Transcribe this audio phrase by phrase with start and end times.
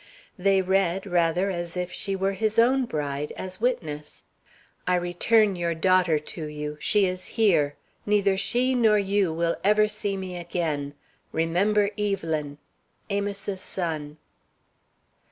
[0.35, 4.23] They read, rather, as if she were his own bride, as witness:
[4.87, 6.77] I return your daughter to you.
[6.79, 7.75] She is here.
[8.07, 10.95] Neither she nor you will ever see me again.
[11.31, 12.57] Remember Evelyn!
[13.11, 14.17] AMOS'S SON.